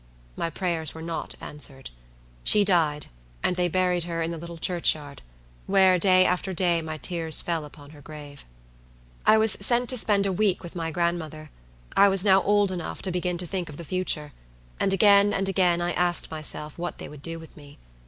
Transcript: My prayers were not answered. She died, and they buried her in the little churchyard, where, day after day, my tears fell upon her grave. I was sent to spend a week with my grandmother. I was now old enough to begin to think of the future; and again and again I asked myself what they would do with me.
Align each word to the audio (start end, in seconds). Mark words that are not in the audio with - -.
My 0.35 0.49
prayers 0.49 0.95
were 0.95 1.01
not 1.03 1.35
answered. 1.39 1.91
She 2.43 2.65
died, 2.65 3.05
and 3.43 3.55
they 3.55 3.67
buried 3.67 4.05
her 4.05 4.23
in 4.23 4.31
the 4.31 4.37
little 4.39 4.57
churchyard, 4.57 5.21
where, 5.67 5.99
day 5.99 6.25
after 6.25 6.55
day, 6.55 6.81
my 6.81 6.97
tears 6.97 7.39
fell 7.39 7.65
upon 7.65 7.91
her 7.91 8.01
grave. 8.01 8.43
I 9.27 9.37
was 9.37 9.51
sent 9.51 9.89
to 9.89 9.97
spend 9.99 10.25
a 10.25 10.33
week 10.33 10.63
with 10.63 10.75
my 10.75 10.89
grandmother. 10.89 11.51
I 11.95 12.09
was 12.09 12.25
now 12.25 12.41
old 12.41 12.71
enough 12.71 13.03
to 13.03 13.11
begin 13.11 13.37
to 13.37 13.45
think 13.45 13.69
of 13.69 13.77
the 13.77 13.85
future; 13.85 14.33
and 14.79 14.91
again 14.91 15.33
and 15.35 15.47
again 15.47 15.81
I 15.81 15.91
asked 15.91 16.31
myself 16.31 16.79
what 16.79 16.97
they 16.97 17.07
would 17.07 17.21
do 17.21 17.37
with 17.37 17.55
me. 17.55 17.77